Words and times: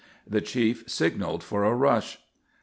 The 0.25 0.41
chief 0.41 0.85
signaled 0.89 1.43
for 1.43 1.63
a 1.63 1.75
rush. 1.75 2.17